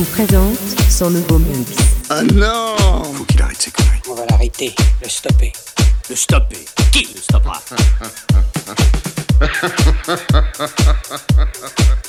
[0.00, 0.58] vous présente
[0.88, 1.72] son nouveau mix.
[2.08, 4.00] Ah non Faut qu'il arrête ses conneries.
[4.08, 5.52] On va l'arrêter, le stopper.
[6.08, 7.60] Le stopper Qui le stoppera?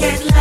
[0.00, 0.39] get loud.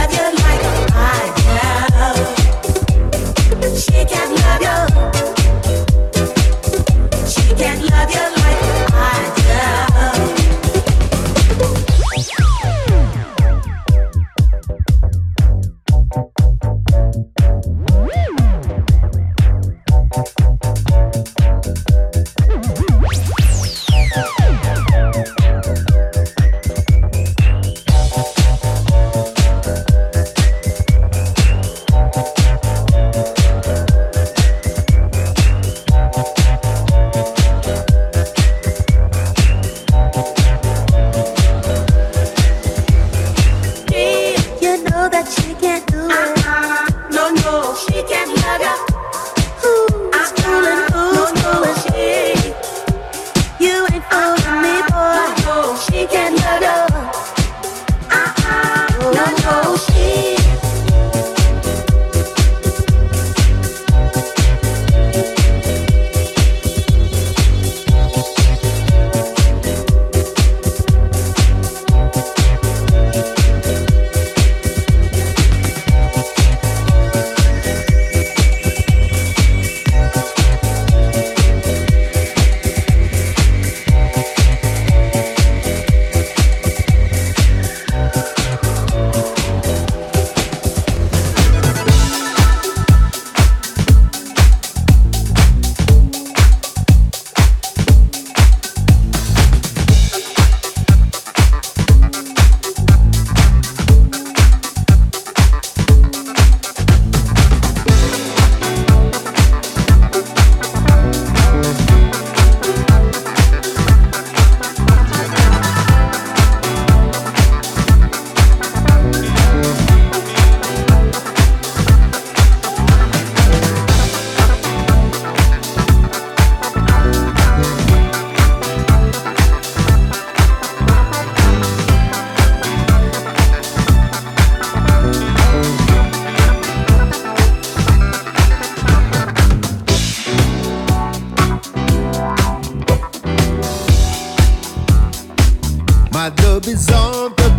[146.30, 147.59] Jumped up in the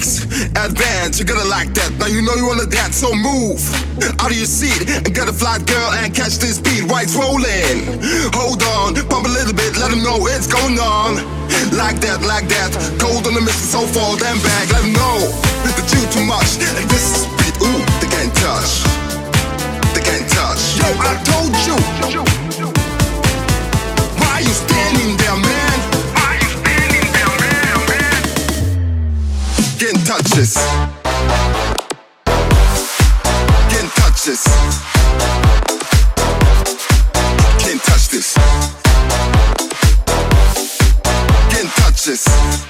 [0.00, 1.92] Advance, you're gonna like that.
[2.00, 3.60] Now you know you wanna dance, so move
[4.16, 6.88] out of your seat and get a flat girl and catch this beat.
[6.88, 8.00] White's rolling.
[8.32, 11.20] Hold on, pump a little bit, let them know it's going on.
[11.76, 12.72] Like that, like that.
[12.96, 14.72] Cold on the mission, so fall them back.
[14.72, 15.20] Let them know
[15.68, 16.56] that you too much.
[16.72, 18.88] Like this beat, ooh, they can't touch.
[19.92, 20.80] They can't touch.
[20.80, 21.76] Yo, I told you.
[24.16, 25.19] Why you standing
[30.10, 30.54] touch this.
[33.70, 34.44] Can't touch this.
[37.60, 38.34] Can't touch this.
[41.52, 42.69] Can't touch this.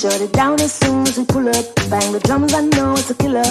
[0.00, 1.74] Shut it down as soon as we pull up.
[1.90, 3.44] Bang the drums, I know it's a killer.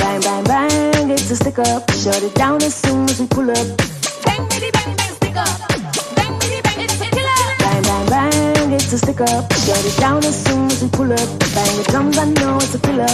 [0.00, 1.90] Bang, bang, bang, it's a stick up.
[1.92, 3.66] Shut it down as soon as we pull up.
[4.24, 5.60] Bang, bitty, bang, bang, stick up.
[6.16, 7.36] Bang, bang, it's a killer.
[7.60, 9.52] Bang, bang, bang, stick up.
[9.60, 11.28] Shut it down as soon as we pull up.
[11.52, 13.12] Bang the drums, I know it's a killer.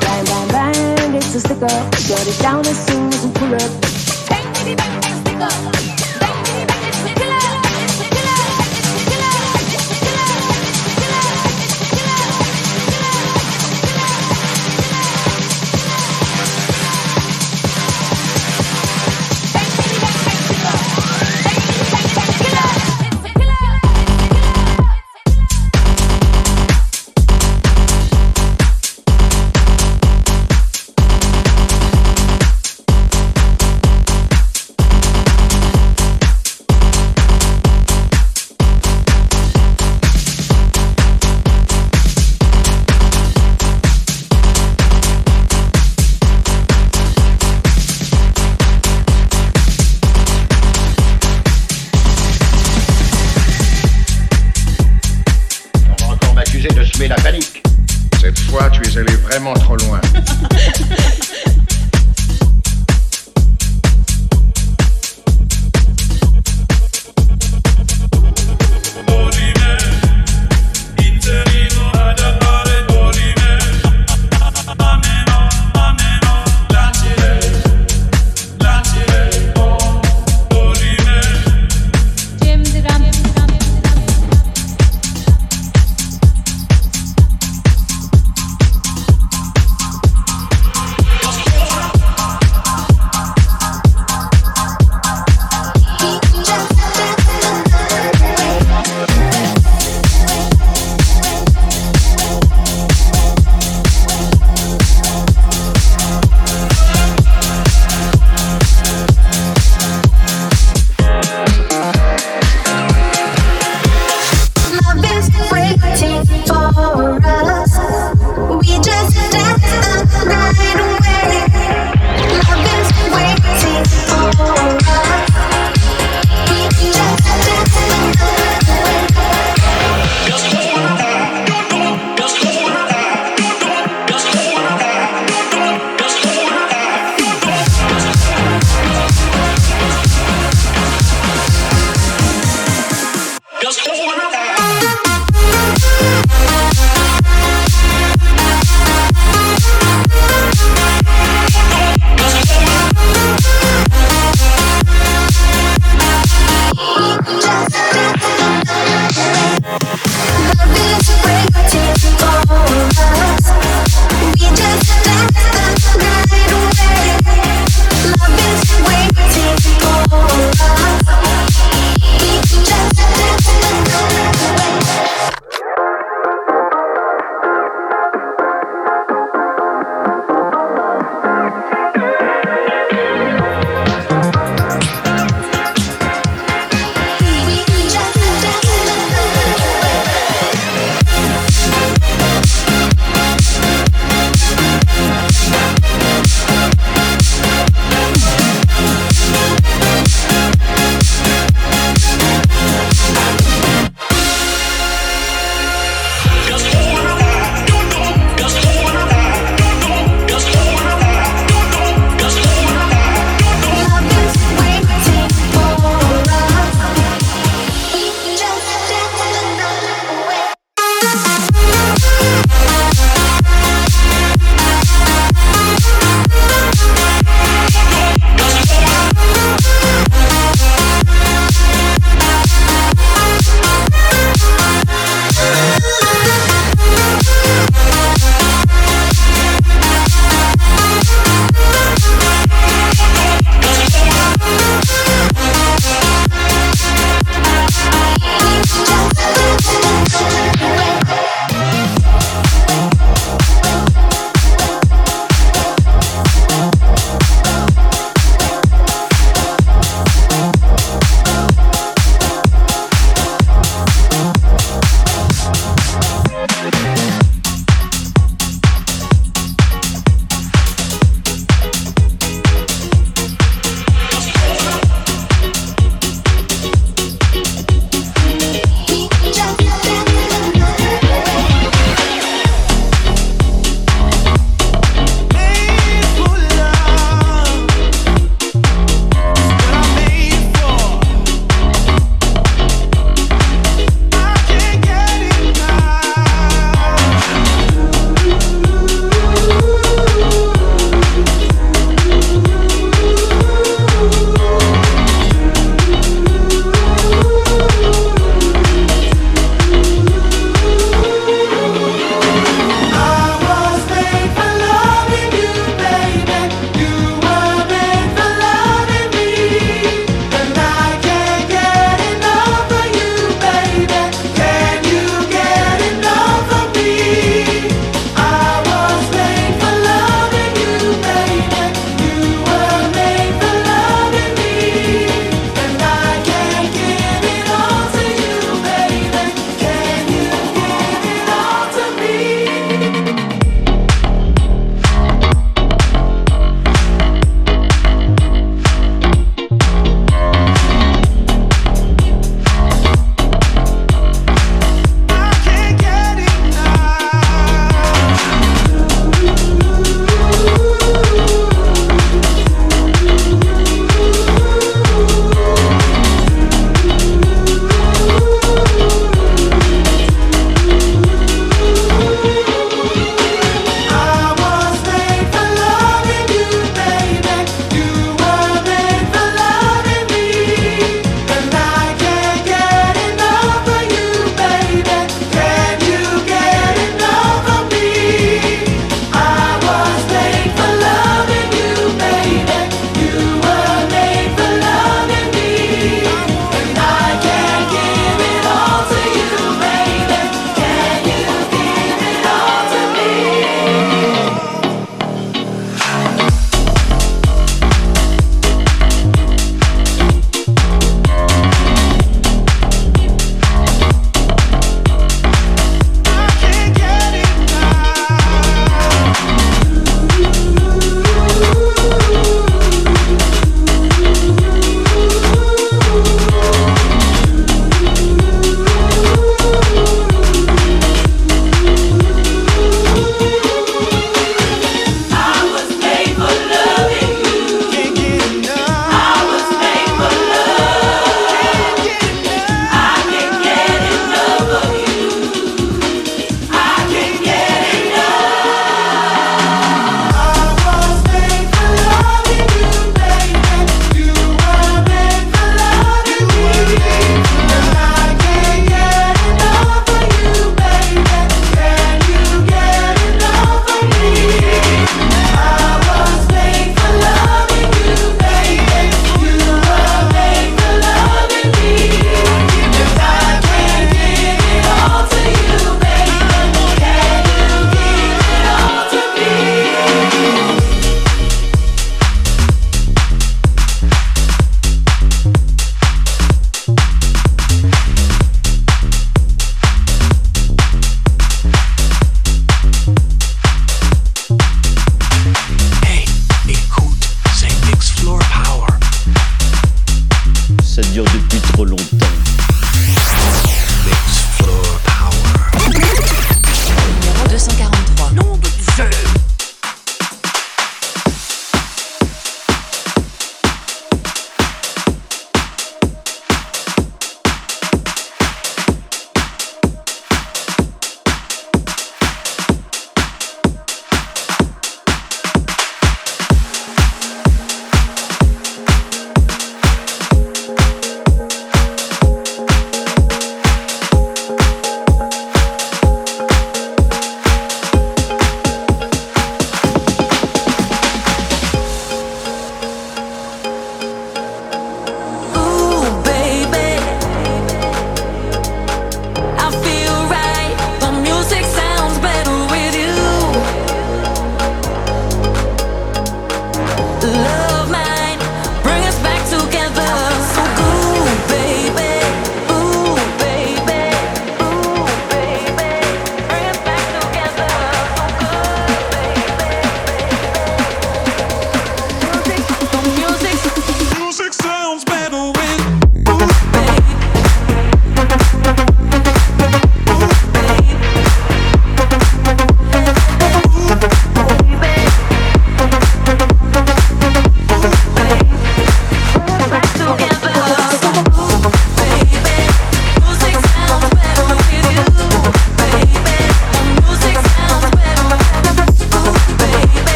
[0.00, 1.94] Bang, bang, bang, it's a stick up.
[2.00, 3.70] Shut it down as soon as we pull up.
[4.32, 5.52] Bang, baby bang, bang, stick up.
[6.24, 7.69] Bang, baby bang, it's a killer.